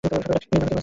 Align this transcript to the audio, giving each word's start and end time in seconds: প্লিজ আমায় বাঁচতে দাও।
প্লিজ 0.03 0.13
আমায় 0.19 0.27
বাঁচতে 0.31 0.55
দাও। 0.61 0.77